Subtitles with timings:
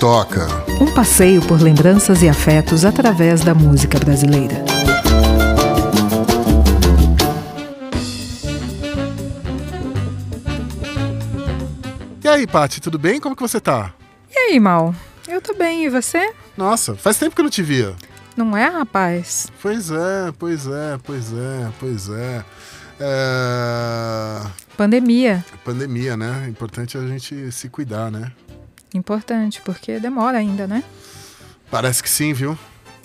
[0.00, 0.48] toca.
[0.80, 4.64] Um passeio por lembranças e afetos através da música brasileira.
[12.24, 13.20] E aí, Paty, tudo bem?
[13.20, 13.92] Como que você tá?
[14.34, 14.94] E aí, Mal?
[15.28, 16.32] Eu tô bem, e você?
[16.56, 17.94] Nossa, faz tempo que eu não te via.
[18.34, 19.48] Não é, rapaz?
[19.60, 22.44] Pois é, pois é, pois é, pois é.
[23.00, 24.46] é...
[24.78, 25.44] Pandemia.
[25.62, 26.46] Pandemia, né?
[26.48, 28.32] Importante a gente se cuidar, né?
[28.94, 30.82] Importante, porque demora ainda, né?
[31.70, 32.58] Parece que sim, viu?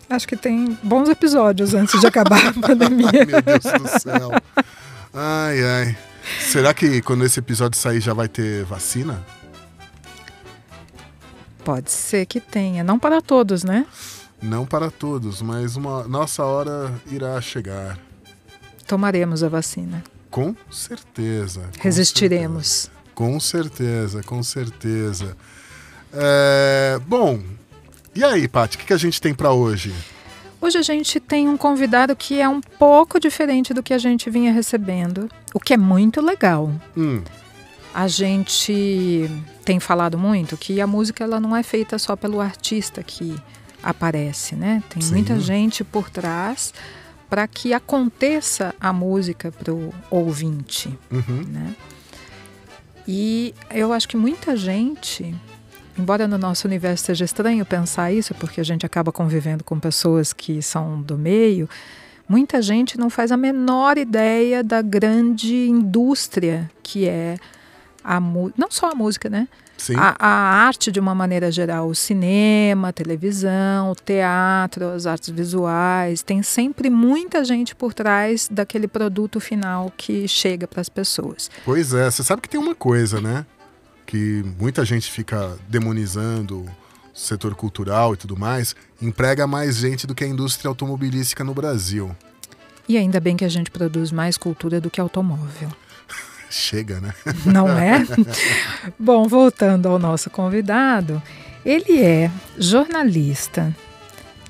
[0.10, 3.10] Acho que tem bons episódios antes de acabar a pandemia.
[3.14, 4.32] Ai, meu Deus do céu.
[5.14, 5.98] Ai, ai.
[6.42, 9.24] Será que quando esse episódio sair já vai ter vacina?
[11.64, 12.84] Pode ser que tenha.
[12.84, 13.86] Não para todos, né?
[14.42, 17.98] Não para todos, mas uma nossa hora irá chegar.
[18.88, 20.04] Tomaremos a vacina.
[20.30, 21.62] Com certeza.
[21.78, 22.68] com Resistiremos.
[22.68, 22.96] certeza.
[23.16, 25.36] Com certeza, com certeza.
[26.16, 27.40] É, bom,
[28.16, 29.94] e aí, Paty, o que, que a gente tem para hoje?
[30.62, 34.30] Hoje a gente tem um convidado que é um pouco diferente do que a gente
[34.30, 36.72] vinha recebendo, o que é muito legal.
[36.98, 37.22] Hum,
[37.94, 39.30] A gente
[39.64, 43.36] tem falado muito que a música ela não é feita só pelo artista que
[43.84, 44.82] aparece, né?
[44.90, 45.14] Tem Sim.
[45.14, 46.74] muita gente por trás
[47.30, 51.76] para que aconteça a música para o ouvinte, uhum, né?
[53.08, 55.34] E eu acho que muita gente,
[55.98, 60.34] embora no nosso universo seja estranho pensar isso, porque a gente acaba convivendo com pessoas
[60.34, 61.70] que são do meio,
[62.28, 67.38] muita gente não faz a menor ideia da grande indústria que é
[68.04, 69.48] a não só a música, né?
[69.78, 69.96] sim.
[69.98, 70.30] A, a
[70.66, 76.42] arte de uma maneira geral, o cinema, a televisão, o teatro, as artes visuais, tem
[76.44, 81.50] sempre muita gente por trás daquele produto final que chega para as pessoas.
[81.64, 83.46] Pois é, você sabe que tem uma coisa, né?
[84.16, 86.70] Que muita gente fica demonizando o
[87.14, 92.16] setor cultural e tudo mais, emprega mais gente do que a indústria automobilística no Brasil.
[92.88, 95.70] E ainda bem que a gente produz mais cultura do que automóvel.
[96.50, 97.14] Chega, né?
[97.46, 98.06] Não é?
[98.98, 101.22] Bom, voltando ao nosso convidado,
[101.66, 103.76] ele é jornalista,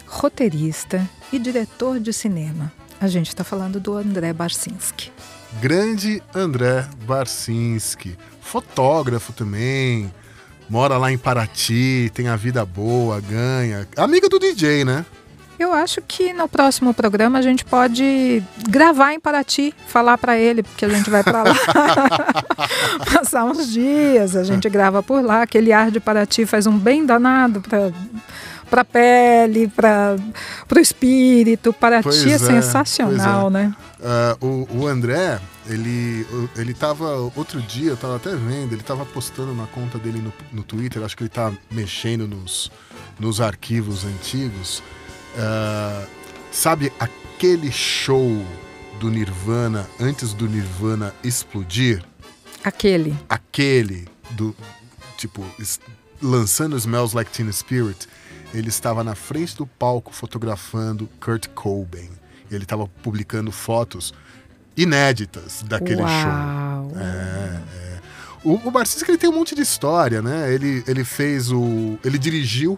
[0.05, 2.71] roteirista e diretor de cinema.
[3.01, 5.11] A gente está falando do André Barcinski.
[5.61, 10.11] Grande André Barcinski, fotógrafo também,
[10.69, 13.87] mora lá em Paraty, tem a vida boa, ganha.
[13.97, 15.05] Amiga do DJ, né?
[15.57, 20.61] Eu acho que no próximo programa a gente pode gravar em Paraty, falar para ele,
[20.61, 21.55] porque a gente vai para lá
[23.13, 25.43] passar uns dias, a gente grava por lá.
[25.43, 27.91] Aquele ar de Paraty faz um bem danado para
[28.69, 30.15] para pele, para
[30.75, 31.71] o espírito.
[31.73, 33.75] Paraty Pois é, é, sensacional, pois né?
[34.03, 39.05] Ah, o, o André, ele, ele tava, outro dia, eu tava até vendo, ele tava
[39.05, 42.71] postando na conta dele no, no Twitter, acho que ele tá mexendo nos,
[43.19, 44.83] nos arquivos antigos.
[45.37, 46.05] Ah,
[46.51, 48.45] sabe aquele show
[48.99, 52.03] do Nirvana antes do Nirvana explodir?
[52.63, 53.15] Aquele.
[53.29, 54.55] Aquele do,
[55.17, 55.45] tipo,
[56.21, 58.07] lançando Smells Like Teen Spirit,
[58.55, 62.09] ele estava na frente do palco fotografando Kurt Cobain.
[62.49, 64.13] Ele estava publicando fotos
[64.77, 66.07] inéditas daquele show.
[66.07, 66.91] Uau!
[66.95, 67.99] É, é.
[68.43, 70.53] O, o Barcinski ele tem um monte de história, né?
[70.53, 71.97] Ele, ele fez o.
[72.03, 72.77] Ele dirigiu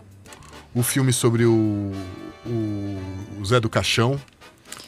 [0.73, 1.91] o filme sobre o,
[2.45, 2.99] o,
[3.39, 4.19] o Zé do Caixão,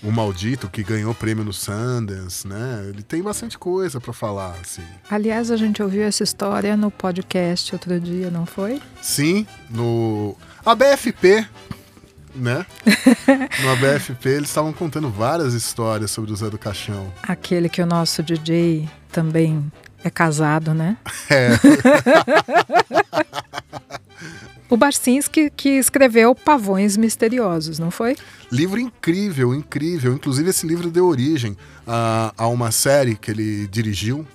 [0.01, 2.85] o Maldito, que ganhou prêmio no Sundance, né?
[2.87, 4.83] Ele tem bastante coisa pra falar, assim.
[5.09, 8.81] Aliás, a gente ouviu essa história no podcast outro dia, não foi?
[9.01, 10.37] Sim, no
[10.69, 11.47] ABFP,
[12.35, 12.65] né?
[13.61, 17.11] No ABFP eles estavam contando várias histórias sobre o Zé do Caixão.
[17.23, 19.71] Aquele que o nosso DJ também
[20.03, 20.97] é casado, né?
[21.29, 21.49] É,
[24.69, 28.15] O Barcinski que escreveu Pavões Misteriosos, não foi?
[28.51, 30.13] livro incrível, incrível.
[30.13, 34.27] Inclusive esse livro deu origem a, a uma série que ele dirigiu,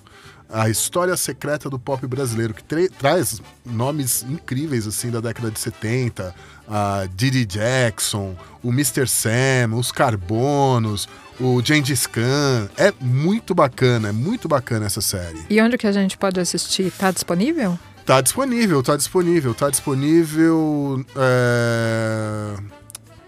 [0.54, 5.58] a História Secreta do Pop Brasileiro, que tra- traz nomes incríveis assim da década de
[5.58, 6.34] 70,
[6.68, 9.06] a Didi Jackson, o Mr.
[9.08, 11.08] Sam, os Carbonos,
[11.40, 12.68] o Gengis Khan.
[12.76, 15.44] É muito bacana, é muito bacana essa série.
[15.50, 16.90] E onde que a gente pode assistir?
[16.92, 17.76] Tá disponível?
[18.06, 22.33] Tá disponível, tá disponível, tá disponível é,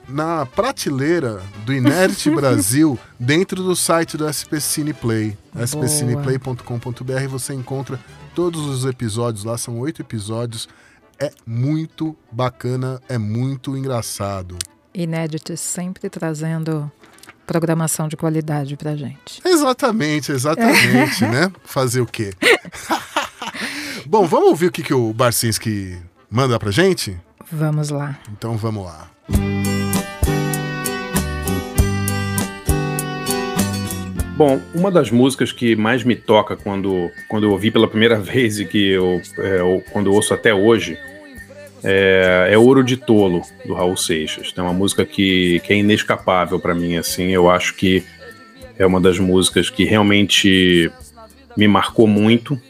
[0.09, 5.37] na prateleira do Inerte Brasil, dentro do site do SP Cineplay.
[5.65, 7.99] Spcineplay.com.br você encontra
[8.35, 10.69] todos os episódios lá, são oito episódios.
[11.19, 14.57] É muito bacana, é muito engraçado.
[14.95, 16.91] Inéditos sempre trazendo
[17.47, 19.41] programação de qualidade pra gente.
[19.45, 21.51] Exatamente, exatamente, né?
[21.65, 22.35] Fazer o quê?
[24.05, 25.99] Bom, vamos ouvir o que, que o Barcinski
[26.31, 27.19] Manda pra gente?
[27.51, 28.19] Vamos lá.
[28.31, 29.09] Então vamos lá.
[34.37, 38.61] Bom, uma das músicas que mais me toca quando, quando eu ouvi pela primeira vez
[38.61, 40.99] e que eu, é, eu quando eu ouço até hoje
[41.83, 44.53] é, é, Ouro de Tolo, do Raul Seixas.
[44.55, 47.31] É uma música que, que é inescapável para mim, assim.
[47.31, 48.05] Eu acho que
[48.79, 50.91] é uma das músicas que realmente
[51.57, 52.61] me marcou muito.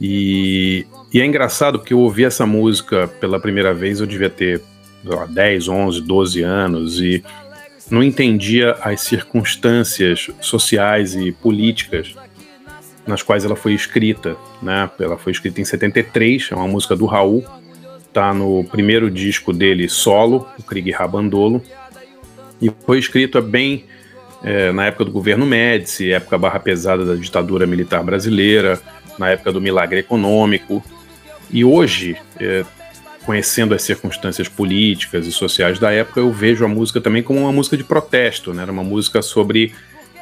[0.00, 4.62] E, e é engraçado porque eu ouvi essa música pela primeira vez, eu devia ter
[5.04, 7.22] lá, 10, 11, 12 anos e
[7.92, 12.14] não entendia as circunstâncias sociais e políticas
[13.06, 14.90] nas quais ela foi escrita, né?
[14.98, 17.44] Ela foi escrita em 73, é uma música do Raul,
[18.10, 21.62] tá no primeiro disco dele solo, o Krieg Rabandolo,
[22.62, 23.84] e foi escrita bem
[24.42, 28.80] é, na época do governo Médici, época barra pesada da ditadura militar brasileira,
[29.18, 30.82] na época do milagre econômico.
[31.50, 32.64] E hoje, é,
[33.24, 37.52] conhecendo as circunstâncias políticas e sociais da época, eu vejo a música também como uma
[37.52, 38.62] música de protesto, né?
[38.62, 39.72] Era uma música sobre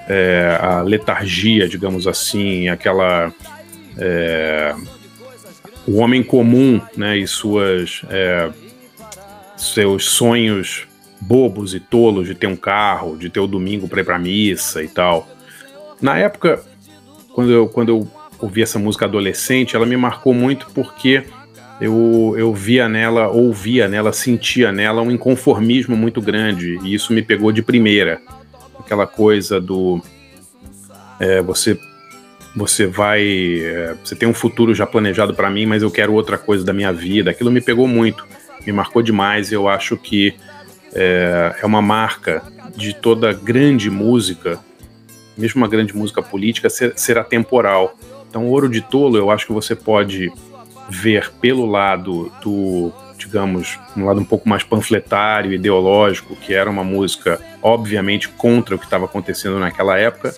[0.08, 3.32] é, a letargia, digamos assim, aquela
[3.96, 4.74] é,
[5.86, 7.16] o homem comum, né?
[7.16, 8.50] E suas é,
[9.56, 10.86] seus sonhos
[11.20, 14.82] bobos e tolos de ter um carro, de ter o domingo para ir para missa
[14.82, 15.28] e tal.
[16.00, 16.62] Na época,
[17.34, 18.08] quando eu, quando eu
[18.38, 21.24] ouvi essa música adolescente, ela me marcou muito porque
[21.80, 27.22] eu, eu via nela, ouvia nela, sentia nela um inconformismo muito grande, e isso me
[27.22, 28.20] pegou de primeira.
[28.78, 30.02] Aquela coisa do.
[31.18, 31.78] É, você
[32.54, 33.22] você vai.
[33.60, 36.72] É, você tem um futuro já planejado para mim, mas eu quero outra coisa da
[36.72, 37.30] minha vida.
[37.30, 38.26] Aquilo me pegou muito,
[38.66, 39.52] me marcou demais.
[39.52, 40.34] Eu acho que
[40.92, 42.42] é, é uma marca
[42.76, 44.58] de toda grande música,
[45.36, 47.96] mesmo uma grande música política, ser, ser atemporal.
[48.28, 50.30] Então, Ouro de Tolo, eu acho que você pode
[50.90, 56.82] ver pelo lado do, digamos, um lado um pouco mais panfletário, ideológico, que era uma
[56.82, 60.34] música, obviamente, contra o que estava acontecendo naquela época,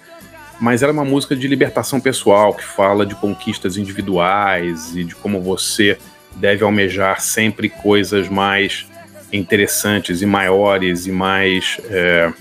[0.60, 5.40] mas era uma música de libertação pessoal, que fala de conquistas individuais e de como
[5.40, 5.98] você
[6.36, 8.86] deve almejar sempre coisas mais
[9.32, 12.32] interessantes e maiores e mais é,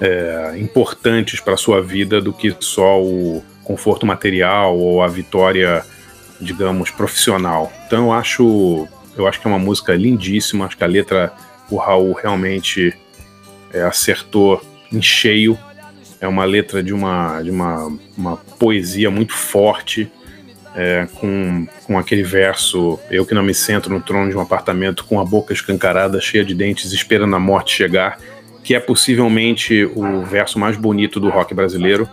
[0.00, 5.84] é, importantes para a sua vida do que só o conforto material ou a vitória
[6.40, 7.72] digamos, profissional.
[7.86, 11.32] Então eu acho, eu acho que é uma música lindíssima, acho que a letra
[11.70, 12.94] o Raul realmente
[13.72, 15.58] é, acertou em cheio.
[16.20, 20.10] É uma letra de uma, de uma, uma poesia muito forte,
[20.74, 25.04] é, com, com aquele verso: Eu que não me sento no trono de um apartamento
[25.04, 28.18] com a boca escancarada, cheia de dentes, esperando a morte chegar,
[28.62, 32.08] que é possivelmente o verso mais bonito do rock brasileiro.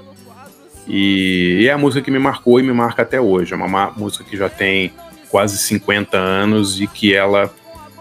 [0.94, 3.54] E, e é a música que me marcou e me marca até hoje.
[3.54, 4.92] É uma música que já tem
[5.30, 7.50] quase 50 anos e que ela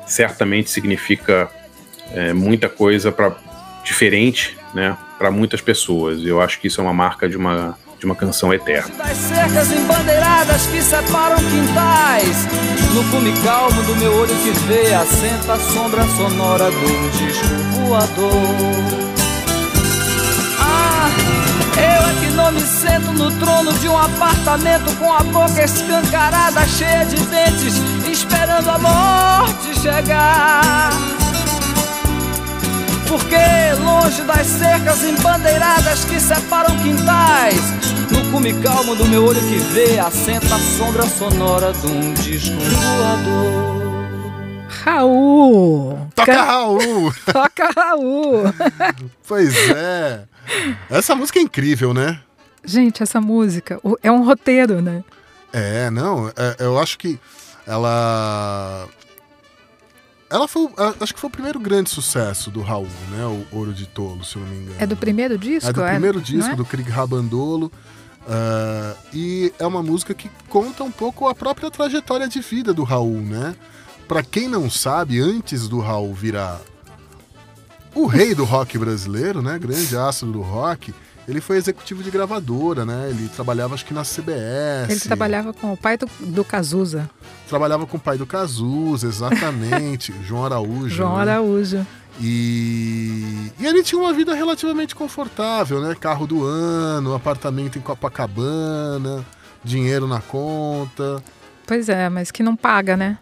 [0.04, 1.48] certamente significa
[2.12, 3.36] é, muita coisa para
[3.84, 6.24] diferente, né, para muitas pessoas.
[6.24, 8.94] Eu acho que isso é uma marca de uma de uma canção eterna.
[8.96, 12.46] Das cercas embandeiradas que separam quintais,
[12.94, 17.46] no cume calmo do meu olho que vê, assenta a sombra sonora do disco
[17.86, 19.09] voador.
[23.20, 27.74] No trono de um apartamento com a boca escancarada, cheia de dentes,
[28.10, 30.90] esperando a morte chegar.
[33.06, 33.36] Porque
[33.84, 37.60] longe das cercas embandeiradas que separam quintais,
[38.10, 42.56] no cume calmo do meu olho que vê, assenta a sombra sonora de um disco
[42.58, 43.80] voador.
[44.82, 46.08] Raul!
[46.14, 46.42] Toca Can...
[46.42, 47.12] Raul!
[47.30, 48.44] Toca Raul!
[49.28, 50.22] pois é.
[50.88, 52.18] Essa música é incrível, né?
[52.64, 55.02] Gente, essa música é um roteiro, né?
[55.52, 57.18] É, não, é, eu acho que
[57.66, 58.88] ela.
[60.28, 60.68] Ela foi.
[61.00, 63.24] Acho que foi o primeiro grande sucesso do Raul, né?
[63.24, 64.76] O Ouro de Tolo, se eu não me engano.
[64.78, 65.68] É do primeiro disco?
[65.68, 66.56] É do é, primeiro disco, é?
[66.56, 67.72] do Krieg Rabandolo.
[68.20, 72.84] Uh, e é uma música que conta um pouco a própria trajetória de vida do
[72.84, 73.56] Raul, né?
[74.06, 76.60] Para quem não sabe, antes do Raul virar
[77.94, 79.58] o rei do rock brasileiro, né?
[79.58, 80.94] Grande astro do rock.
[81.28, 83.08] Ele foi executivo de gravadora, né?
[83.10, 84.88] Ele trabalhava, acho que na CBS.
[84.88, 87.08] Ele trabalhava com o pai do, do Cazuza.
[87.48, 90.14] Trabalhava com o pai do Cazuza, exatamente.
[90.26, 90.88] João Araújo.
[90.88, 91.22] João né?
[91.22, 91.86] Araújo.
[92.20, 93.52] E...
[93.58, 95.94] e ele tinha uma vida relativamente confortável, né?
[95.94, 99.24] Carro do ano, apartamento em Copacabana,
[99.64, 101.22] dinheiro na conta.
[101.66, 103.18] Pois é, mas que não paga, né?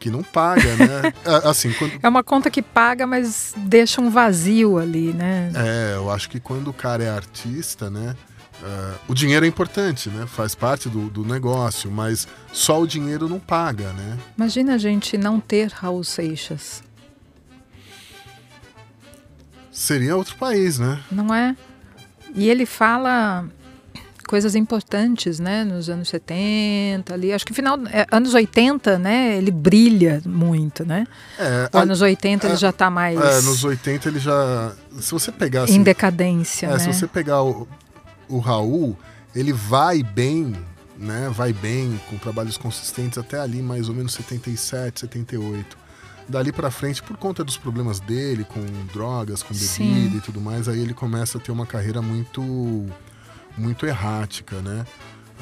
[0.00, 1.12] Que não paga, né?
[1.24, 1.92] É, assim, quando...
[2.02, 5.52] É uma conta que paga, mas deixa um vazio ali, né?
[5.54, 8.16] É, eu acho que quando o cara é artista, né?
[8.62, 10.26] Uh, o dinheiro é importante, né?
[10.26, 14.18] Faz parte do, do, negócio, mas só o dinheiro não paga, né?
[14.36, 16.82] Imagina a gente não ter Raul Seixas.
[19.70, 21.00] Seria outro país, né?
[21.10, 21.56] Não é?
[22.34, 23.46] E ele fala
[24.30, 29.50] coisas importantes, né, nos anos 70, ali, acho que final é, anos 80, né, ele
[29.50, 31.04] brilha muito, né?
[31.36, 35.32] É, a, anos 80 ele já está mais É, nos 80 ele já se você
[35.32, 36.78] pegar assim, em decadência, é, né?
[36.78, 37.66] se você pegar o,
[38.28, 38.96] o Raul,
[39.34, 40.54] ele vai bem,
[40.96, 41.28] né?
[41.34, 45.76] Vai bem com trabalhos consistentes até ali mais ou menos 77, 78
[46.28, 48.60] dali para frente, por conta dos problemas dele com
[48.92, 50.16] drogas, com bebida Sim.
[50.16, 52.86] e tudo mais, aí ele começa a ter uma carreira muito
[53.56, 54.84] muito errática, né?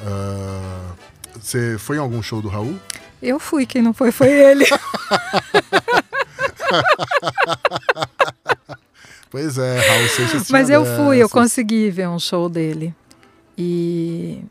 [0.05, 0.93] Ah,
[1.41, 2.79] você uh, foi em algum show do Raul?
[3.21, 4.65] Eu fui, quem não foi foi ele.
[9.31, 12.95] pois é, Raul Seixas Mas eu fui, eu consegui ver um show dele.
[13.57, 14.43] E,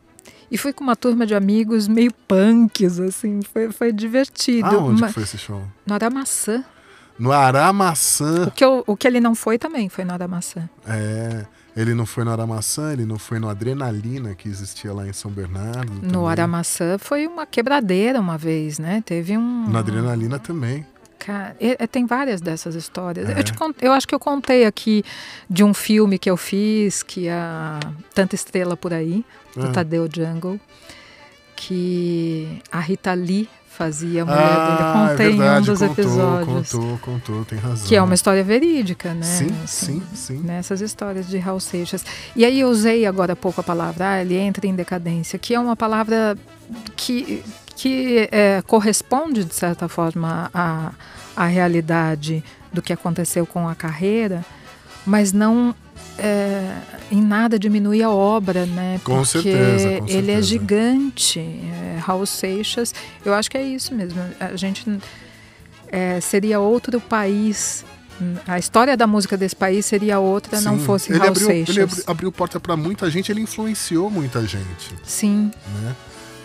[0.52, 4.68] e fui com uma turma de amigos meio punks, assim, foi, foi divertido.
[4.68, 5.12] Aonde uma...
[5.12, 5.64] foi esse show?
[5.86, 6.66] No Aramaçã.
[7.18, 8.44] No Aramaçã.
[8.48, 10.70] O que, eu, o que ele não foi também foi no Aramaçã.
[10.86, 11.46] É.
[11.78, 15.30] Ele não foi no Aramaçã, ele não foi no Adrenalina que existia lá em São
[15.30, 15.94] Bernardo.
[15.94, 16.28] No também.
[16.28, 19.04] Aramaçã foi uma quebradeira uma vez, né?
[19.06, 19.70] Teve um.
[19.70, 20.84] No Adrenalina também.
[21.20, 21.56] Cara,
[21.92, 23.30] tem várias dessas histórias.
[23.30, 23.40] É.
[23.40, 25.04] Eu, te, eu acho que eu contei aqui
[25.48, 27.80] de um filme que eu fiz, que é a
[28.14, 29.24] Tanta Estrela por Aí,
[29.56, 29.72] do é.
[29.72, 30.60] Tadeu Jungle,
[31.56, 34.82] que a Rita Lee fazia a mulher ah, dele.
[34.82, 36.72] Eu contei é verdade, em um dos contou, episódios.
[36.72, 37.88] Contou, contou, tem razão.
[37.88, 39.22] Que é uma história verídica, né?
[39.22, 40.40] Sim, assim, sim, sim.
[40.40, 42.04] Nessas histórias de Raul Seixas.
[42.36, 45.54] E aí eu usei agora há pouco a palavra, ah, ele entra em decadência, que
[45.54, 46.36] é uma palavra
[46.96, 47.44] que,
[47.76, 50.92] que é, corresponde, de certa forma, à,
[51.36, 52.44] à realidade
[52.74, 54.44] do que aconteceu com a carreira,
[55.08, 55.74] mas não
[56.18, 56.78] é,
[57.10, 59.00] em nada diminui a obra, né?
[59.04, 61.40] Com Porque certeza, com ele é gigante.
[61.40, 64.20] É, Raul Seixas, eu acho que é isso mesmo.
[64.40, 65.00] A gente
[65.88, 67.86] é, seria outro país.
[68.48, 70.66] A história da música desse país seria outra, Sim.
[70.66, 71.76] não fosse ele Raul abriu, Seixas.
[71.76, 74.94] Ele abriu, abriu porta para muita gente, ele influenciou muita gente.
[75.04, 75.52] Sim.
[75.82, 75.96] Né?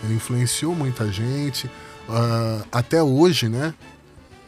[0.03, 1.67] Ele influenciou muita gente.
[2.07, 3.73] Uh, até hoje, né?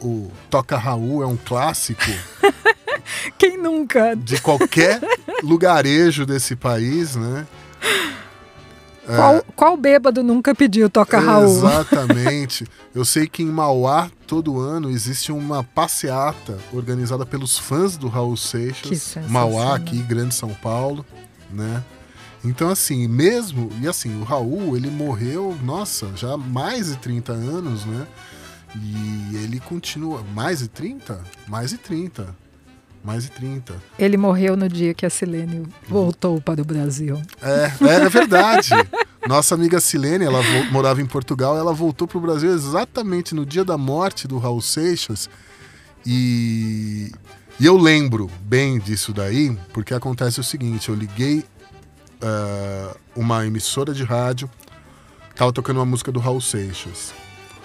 [0.00, 2.02] O Toca Raul é um clássico.
[3.38, 4.14] Quem nunca?
[4.14, 5.00] De qualquer
[5.42, 7.46] lugarejo desse país, né?
[9.06, 11.44] Qual, é, qual bêbado nunca pediu Toca Raul?
[11.44, 12.66] Exatamente.
[12.92, 18.36] Eu sei que em Mauá, todo ano, existe uma passeata organizada pelos fãs do Raul
[18.36, 19.16] Seixas.
[19.28, 21.06] Mauá, aqui, Grande São Paulo,
[21.52, 21.84] né?
[22.44, 23.70] Então, assim, mesmo...
[23.80, 28.06] E assim, o Raul, ele morreu, nossa, já há mais de 30 anos, né?
[28.74, 30.22] E ele continua...
[30.34, 31.20] Mais de 30?
[31.46, 32.45] Mais de 30
[33.06, 33.80] mais de 30.
[33.96, 37.22] Ele morreu no dia que a Silene voltou para o Brasil.
[37.40, 38.70] É, é, é verdade.
[39.28, 40.40] Nossa amiga Silene, ela
[40.72, 44.60] morava em Portugal, ela voltou para o Brasil exatamente no dia da morte do Raul
[44.60, 45.30] Seixas.
[46.04, 47.12] E,
[47.60, 51.44] e eu lembro bem disso daí, porque acontece o seguinte: eu liguei
[52.22, 54.50] uh, uma emissora de rádio,
[55.34, 57.14] tava tocando uma música do Raul Seixas.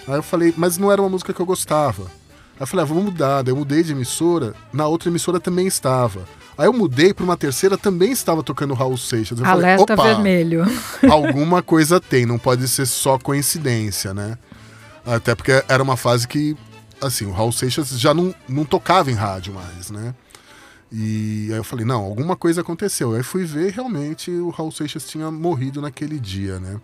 [0.07, 2.20] Aí eu falei, mas não era uma música que eu gostava.
[2.55, 3.41] Aí eu falei, ah, vamos mudar.
[3.41, 6.25] Daí eu mudei de emissora, na outra emissora também estava.
[6.57, 9.39] Aí eu mudei para uma terceira, também estava tocando Raul Seixas.
[9.39, 10.63] Eu Alerta falei, vermelho.
[11.09, 14.37] alguma coisa tem, não pode ser só coincidência, né?
[15.05, 16.55] Até porque era uma fase que,
[17.01, 20.13] assim, o Raul Seixas já não, não tocava em rádio mais, né?
[20.91, 23.13] E aí eu falei, não, alguma coisa aconteceu.
[23.13, 26.79] Aí fui ver realmente o Raul Seixas tinha morrido naquele dia, né?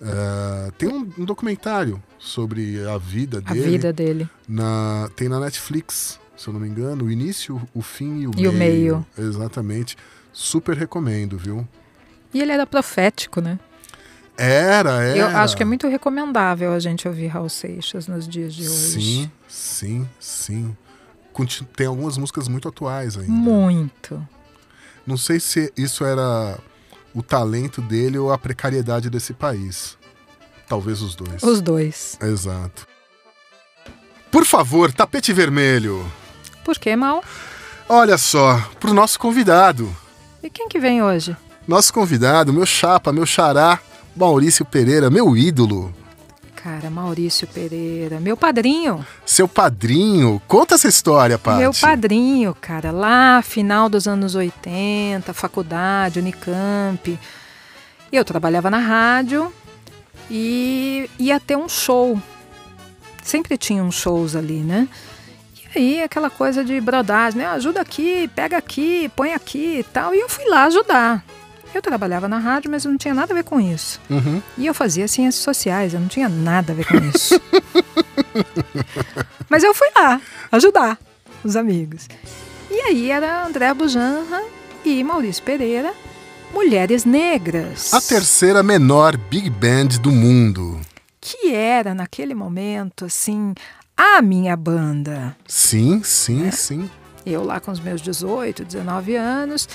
[0.00, 3.60] Uh, tem um, um, documentário sobre a vida dele.
[3.60, 4.28] A vida dele.
[4.48, 8.30] Na, tem na Netflix, se eu não me engano, o início, o fim e o
[8.36, 8.50] e meio.
[8.50, 9.06] o meio.
[9.18, 9.96] Exatamente.
[10.32, 11.66] Super recomendo, viu?
[12.32, 13.58] E ele era profético, né?
[14.38, 15.18] Era, era.
[15.18, 19.00] Eu acho que é muito recomendável a gente ouvir Raul Seixas nos dias de hoje.
[19.00, 20.76] Sim, sim, sim.
[21.76, 23.30] Tem algumas músicas muito atuais ainda.
[23.30, 24.26] Muito.
[25.06, 26.58] Não sei se isso era
[27.12, 29.98] o talento dele ou a precariedade desse país.
[30.72, 31.42] Talvez os dois.
[31.42, 32.18] Os dois.
[32.22, 32.86] Exato.
[34.30, 36.10] Por favor, tapete vermelho.
[36.64, 37.22] Por que, Mal?
[37.86, 39.94] Olha só, pro nosso convidado.
[40.42, 41.36] E quem que vem hoje?
[41.68, 43.80] Nosso convidado, meu chapa, meu xará,
[44.16, 45.94] Maurício Pereira, meu ídolo.
[46.56, 49.04] Cara, Maurício Pereira, meu padrinho.
[49.26, 50.40] Seu padrinho?
[50.48, 51.58] Conta essa história, Paty.
[51.58, 57.20] Meu padrinho, cara, lá final dos anos 80, faculdade, Unicamp.
[58.10, 59.52] Eu trabalhava na rádio
[60.34, 62.18] e ia ter um show.
[63.22, 64.88] Sempre tinha uns shows ali, né?
[65.54, 67.46] E aí aquela coisa de brodagem, né?
[67.48, 70.14] Ajuda aqui, pega aqui, põe aqui e tal.
[70.14, 71.22] E eu fui lá ajudar.
[71.74, 74.00] Eu trabalhava na rádio, mas não tinha nada a ver com isso.
[74.08, 74.42] Uhum.
[74.56, 77.38] E eu fazia ciências sociais, eu não tinha nada a ver com isso.
[79.48, 80.20] mas eu fui lá
[80.50, 80.98] ajudar
[81.44, 82.08] os amigos.
[82.70, 84.42] E aí era André Bujanra
[84.84, 85.92] e Maurício Pereira,
[86.52, 87.92] Mulheres Negras.
[87.94, 90.80] A terceira menor big band do mundo.
[91.20, 93.54] Que era, naquele momento, assim,
[93.96, 95.36] a minha banda.
[95.46, 96.50] Sim, sim, É.
[96.50, 96.90] sim.
[97.24, 99.68] Eu lá com os meus 18, 19 anos.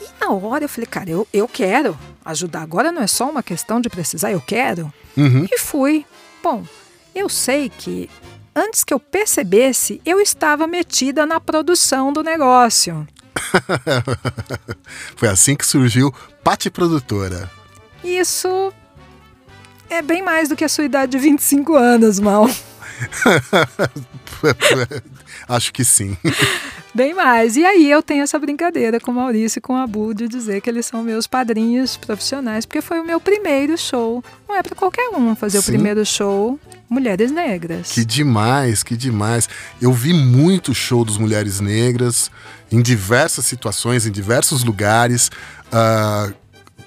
[0.00, 2.62] E na hora eu falei, cara, eu, eu quero ajudar.
[2.62, 4.92] Agora não é só uma questão de precisar, eu quero.
[5.16, 5.46] Uhum.
[5.50, 6.06] E fui.
[6.42, 6.64] Bom,
[7.14, 8.08] eu sei que
[8.56, 13.06] antes que eu percebesse, eu estava metida na produção do negócio.
[15.16, 17.50] Foi assim que surgiu Pati Produtora.
[18.02, 18.72] Isso
[19.90, 22.48] é bem mais do que a sua idade de 25 anos, mal.
[25.48, 26.16] Acho que sim.
[26.94, 27.56] Bem mais.
[27.56, 30.60] E aí eu tenho essa brincadeira com o Maurício e com a Bu de dizer
[30.60, 34.24] que eles são meus padrinhos profissionais, porque foi o meu primeiro show.
[34.48, 35.68] Não é para qualquer um fazer Sim.
[35.68, 37.92] o primeiro show Mulheres Negras.
[37.92, 39.48] Que demais, que demais.
[39.80, 42.30] Eu vi muito show dos Mulheres Negras
[42.72, 45.30] em diversas situações, em diversos lugares.
[45.70, 46.32] Ah,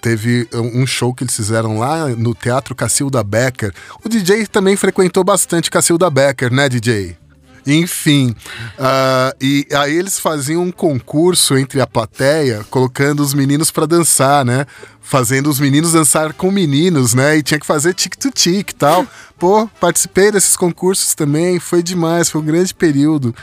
[0.02, 3.72] teve um show que eles fizeram lá no Teatro Cacilda Becker.
[4.04, 7.21] O DJ também frequentou bastante Cacilda Becker, né, DJ?
[7.66, 8.36] Enfim,
[8.80, 14.44] ah, e aí eles faziam um concurso entre a plateia, colocando os meninos pra dançar,
[14.44, 14.66] né?
[15.02, 17.38] Fazendo os meninos dançar com meninos, né?
[17.38, 19.06] E tinha que fazer tic-to-tic e tal.
[19.38, 23.36] Pô, participei desses concursos também, foi demais, foi um grande período.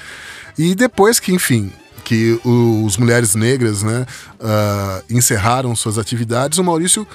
[0.56, 1.72] E depois que, enfim,
[2.04, 4.06] que os Mulheres Negras, né,
[4.40, 7.06] ah, encerraram suas atividades, o Maurício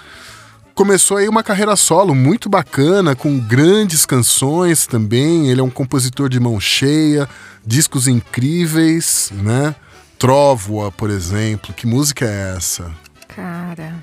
[0.73, 5.49] começou aí uma carreira solo muito bacana, com grandes canções também.
[5.49, 7.27] Ele é um compositor de mão cheia,
[7.65, 9.75] discos incríveis, né?
[10.17, 11.73] Tróvoa, por exemplo.
[11.73, 12.91] Que música é essa?
[13.27, 13.95] Cara,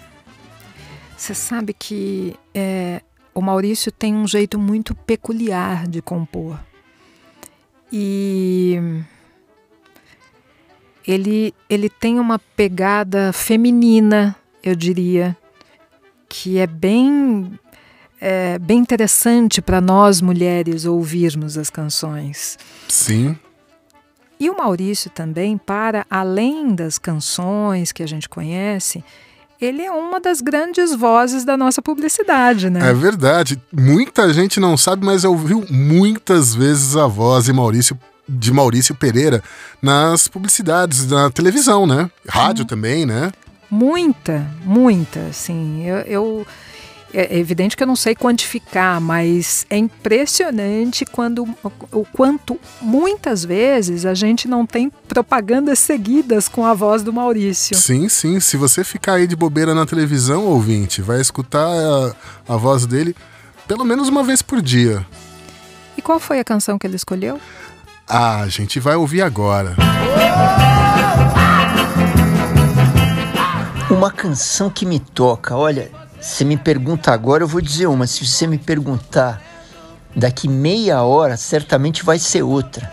[1.17, 3.03] você sabe que é,
[3.35, 6.59] o Maurício tem um jeito muito peculiar de compor.
[7.93, 9.03] E
[11.07, 15.37] ele, ele tem uma pegada feminina, eu diria,
[16.31, 17.59] que é bem,
[18.21, 22.57] é, bem interessante para nós mulheres ouvirmos as canções.
[22.89, 23.37] Sim,
[24.39, 29.05] E o Maurício também, para além das canções que a gente conhece,
[29.61, 32.89] ele é uma das grandes vozes da nossa publicidade, né?
[32.89, 33.61] é verdade.
[33.71, 39.43] Muita gente não sabe, mas ouviu muitas vezes a voz de Maurício, de Maurício Pereira
[39.83, 42.09] nas publicidades, na televisão, né?
[42.27, 43.31] Rádio também, né?
[43.71, 45.85] Muita, muita, assim.
[45.87, 46.47] Eu, eu-
[47.13, 51.43] é evidente que eu não sei quantificar, mas é impressionante quando
[51.91, 57.77] o quanto muitas vezes a gente não tem propagandas seguidas com a voz do Maurício.
[57.77, 58.39] Sim, sim.
[58.39, 62.15] Se você ficar aí de bobeira na televisão, ouvinte, vai escutar a,
[62.55, 63.15] a voz dele
[63.67, 65.05] pelo menos uma vez por dia.
[65.97, 67.41] E qual foi a canção que ele escolheu?
[68.09, 69.75] Ah, a gente vai ouvir agora.
[73.91, 78.07] Uma canção que me toca, olha, você me pergunta agora, eu vou dizer uma.
[78.07, 79.43] Se você me perguntar
[80.15, 82.93] daqui meia hora, certamente vai ser outra.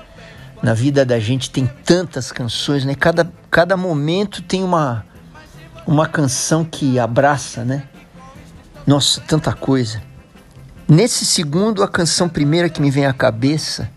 [0.61, 2.95] Na vida da gente tem tantas canções, né?
[2.95, 5.05] Cada, cada momento tem uma,
[5.85, 7.83] uma canção que abraça, né?
[8.85, 10.01] Nossa, tanta coisa.
[10.87, 13.87] Nesse segundo, a canção primeira que me vem à cabeça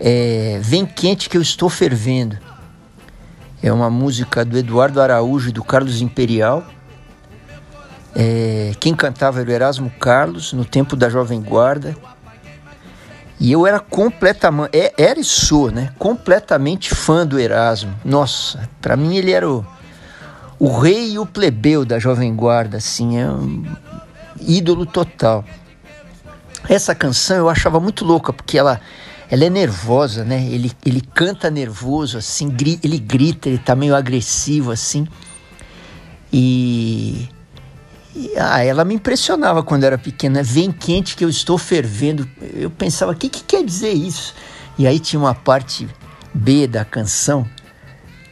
[0.00, 2.36] é Vem Quente Que Eu Estou Fervendo.
[3.64, 6.62] É uma música do Eduardo Araújo e do Carlos Imperial.
[8.14, 11.96] É, quem cantava era o Erasmo Carlos, no tempo da Jovem Guarda.
[13.40, 15.94] E eu era completamente, é, era e sou, né?
[15.98, 17.98] Completamente fã do Erasmo.
[18.04, 19.64] Nossa, para mim ele era o,
[20.58, 23.64] o rei e o plebeu da Jovem Guarda, assim, é um
[24.42, 25.42] ídolo total.
[26.68, 28.78] Essa canção eu achava muito louca, porque ela,
[29.34, 30.46] ela é nervosa, né?
[30.48, 35.08] Ele, ele canta nervoso, assim, gri, ele grita, ele tá meio agressivo, assim.
[36.32, 37.28] E,
[38.14, 40.40] e, ah, ela me impressionava quando era pequena.
[40.40, 42.30] Vem quente que eu estou fervendo.
[42.54, 44.36] Eu pensava, o que, que quer dizer isso?
[44.78, 45.88] E aí tinha uma parte
[46.32, 47.44] B da canção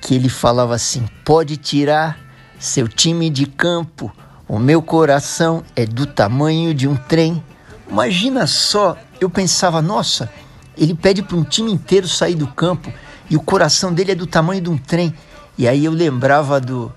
[0.01, 2.17] que ele falava assim: pode tirar
[2.61, 4.13] seu time de campo,
[4.47, 7.43] o meu coração é do tamanho de um trem.
[7.91, 10.31] Imagina só, eu pensava, nossa,
[10.77, 12.93] ele pede para um time inteiro sair do campo
[13.29, 15.15] e o coração dele é do tamanho de um trem.
[15.57, 16.93] E aí eu lembrava do,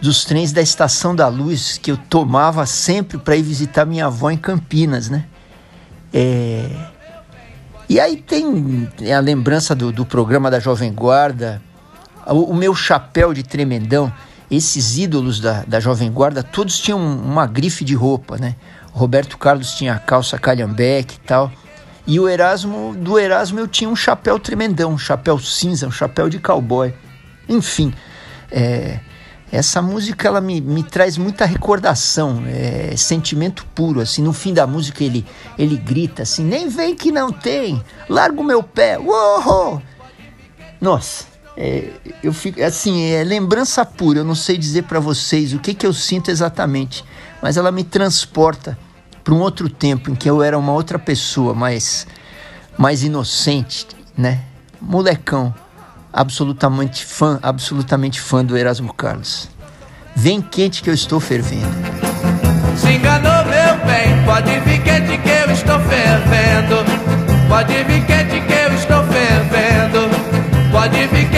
[0.00, 4.30] dos trens da Estação da Luz que eu tomava sempre para ir visitar minha avó
[4.30, 5.24] em Campinas, né?
[6.12, 6.68] É...
[7.88, 11.62] E aí tem a lembrança do, do programa da Jovem Guarda,
[12.26, 14.12] o, o meu chapéu de tremendão.
[14.50, 18.56] esses ídolos da, da Jovem Guarda, todos tinham uma grife de roupa, né?
[18.92, 21.50] Roberto Carlos tinha a calça calhambeque e tal.
[22.06, 26.28] E o Erasmo, do Erasmo eu tinha um chapéu tremendão, um chapéu cinza, um chapéu
[26.28, 26.92] de cowboy.
[27.48, 27.94] Enfim,
[28.50, 28.98] é,
[29.52, 34.00] essa música ela me, me traz muita recordação, é, sentimento puro.
[34.00, 35.24] Assim, no fim da música ele,
[35.56, 39.80] ele grita assim: nem vem que não tem, larga o meu pé, uou!
[40.80, 41.90] Nossa, é,
[42.24, 44.18] eu fico assim, é lembrança pura.
[44.18, 47.04] Eu não sei dizer para vocês o que, que eu sinto exatamente,
[47.40, 48.76] mas ela me transporta
[49.22, 52.06] para um outro tempo em que eu era uma outra pessoa, mais,
[52.76, 54.40] mais inocente, né?
[54.80, 55.54] Molecão,
[56.12, 59.48] absolutamente fã, absolutamente fã do Erasmo Carlos.
[60.14, 61.66] Vem quente que eu estou fervendo.
[62.76, 66.84] Se enganou, meu bem, pode vir quente que eu estou fervendo.
[67.48, 70.10] Pode vir quente que eu estou fervendo.
[70.70, 71.31] Pode vir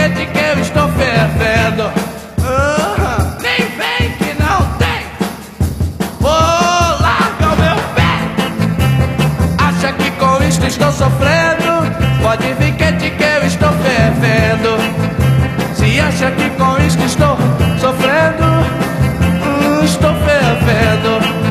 [16.93, 17.37] que estou
[17.81, 18.45] sofrendo,
[19.83, 21.45] estou fervendo.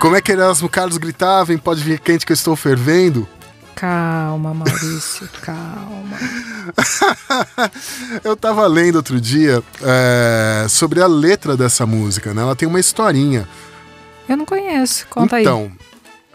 [0.00, 3.28] Como é que Erasmo Carlos gritava em Pode Vir Quente que eu estou fervendo?
[3.76, 6.16] Calma, Maurício, calma.
[8.24, 12.42] eu tava lendo outro dia é, sobre a letra dessa música, né?
[12.42, 13.48] Ela tem uma historinha.
[14.28, 15.64] Eu não conheço, conta então, aí.
[15.66, 15.85] Então,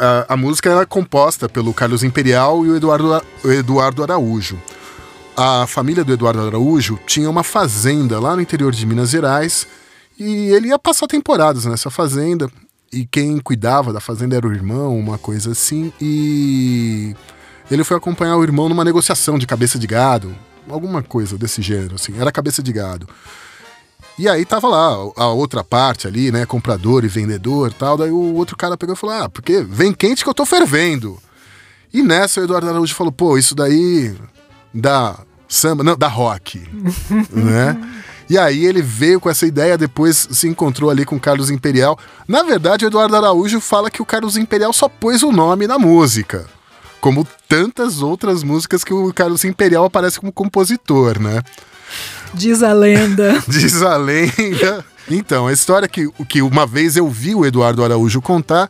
[0.02, 4.60] a, a, música é composta pelo Carlos Imperial e o Eduardo, o Eduardo Araújo.
[5.38, 9.68] A família do Eduardo Araújo tinha uma fazenda lá no interior de Minas Gerais
[10.18, 12.50] e ele ia passar temporadas nessa fazenda
[12.92, 17.16] e quem cuidava da fazenda era o irmão, uma coisa assim, e
[17.70, 20.36] ele foi acompanhar o irmão numa negociação de cabeça de gado,
[20.68, 23.08] alguma coisa desse gênero, assim, era cabeça de gado.
[24.22, 28.36] E aí tava lá a outra parte ali, né, comprador e vendedor tal, daí o
[28.36, 31.18] outro cara pegou e falou, ah, porque vem quente que eu tô fervendo.
[31.92, 34.14] E nessa o Eduardo Araújo falou, pô, isso daí
[34.72, 35.18] dá
[35.50, 36.62] samba, não, dá rock,
[37.34, 37.76] né?
[38.30, 41.98] E aí ele veio com essa ideia, depois se encontrou ali com o Carlos Imperial.
[42.28, 45.80] Na verdade, o Eduardo Araújo fala que o Carlos Imperial só pôs o nome na
[45.80, 46.46] música.
[47.02, 51.42] Como tantas outras músicas que o Carlos Imperial aparece como compositor, né?
[52.34, 53.42] Diz a lenda.
[53.48, 54.86] Diz a lenda.
[55.10, 58.70] Então, a história que, que uma vez eu vi o Eduardo Araújo contar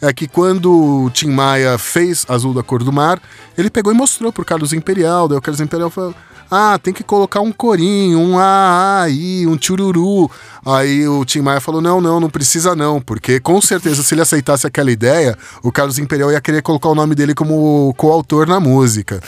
[0.00, 3.20] é que quando o Tim Maia fez Azul da Cor do Mar,
[3.56, 6.14] ele pegou e mostrou pro Carlos Imperial, daí o Carlos Imperial falou
[6.54, 10.30] ah, tem que colocar um corinho, um aí, um chururu.
[10.62, 14.20] Aí o Tim Maia falou: não, não, não precisa não, porque com certeza se ele
[14.20, 18.60] aceitasse aquela ideia, o Carlos Imperial ia querer colocar o nome dele como coautor na
[18.60, 19.22] música.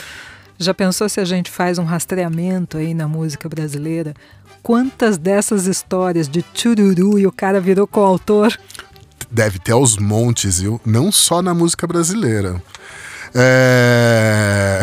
[0.57, 4.13] Já pensou se a gente faz um rastreamento aí na música brasileira?
[4.63, 8.57] Quantas dessas histórias de chururu e o cara virou coautor?
[9.29, 10.79] Deve ter aos montes, viu?
[10.85, 12.61] Não só na música brasileira.
[13.33, 14.79] É.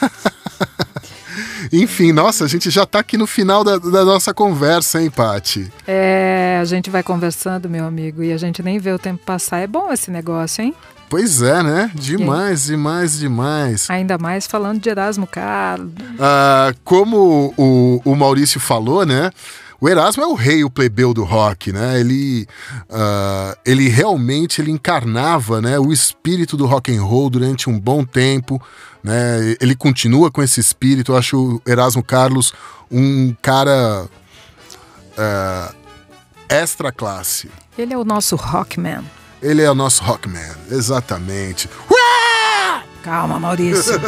[1.72, 5.72] Enfim, nossa, a gente já está aqui no final da, da, nossa conversa, hein, Pati?
[5.86, 9.58] É, a gente vai conversando, meu amigo, e a gente nem vê o tempo passar.
[9.58, 10.74] É bom esse negócio, hein?
[11.14, 11.92] Pois é, né?
[11.94, 13.88] Demais, demais, demais.
[13.88, 15.92] Ainda mais falando de Erasmo Carlos.
[16.18, 19.30] Ah, como o, o Maurício falou, né?
[19.80, 22.00] O Erasmo é o rei, o plebeu do rock, né?
[22.00, 22.48] Ele,
[22.90, 28.04] uh, ele realmente ele encarnava, né, o espírito do rock and roll durante um bom
[28.04, 28.60] tempo,
[29.00, 29.56] né?
[29.60, 31.12] Ele continua com esse espírito.
[31.12, 32.52] Eu acho o Erasmo Carlos
[32.90, 34.08] um cara
[35.16, 35.74] uh,
[36.48, 37.48] extra classe.
[37.78, 39.04] Ele é o nosso rockman.
[39.44, 41.68] Ele é o nosso rockman, exatamente.
[43.02, 44.00] Calma, Maurício.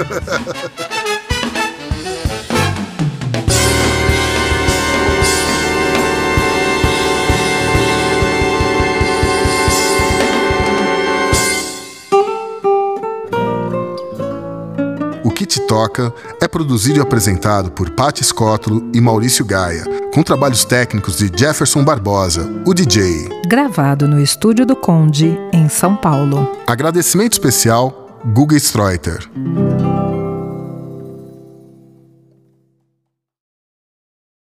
[15.37, 19.85] Que Te Toca é produzido e apresentado por Patti Scotlo e Maurício Gaia,
[20.17, 23.29] com trabalhos técnicos de Jefferson Barbosa, o DJ.
[23.47, 26.51] Gravado no estúdio do Conde, em São Paulo.
[26.67, 29.29] Agradecimento especial, Guga Streuter.